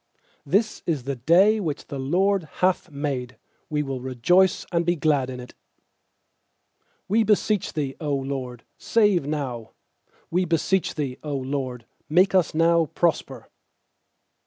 [0.47, 3.37] 24This is the day which the LORD hath made;
[3.69, 5.53] We will rejoice and be glad in it.
[7.07, 9.73] 25We beseech Thee, 0 LORD, save now!
[10.31, 13.51] We beseech Thee, 0 LORD, make us now to prosper!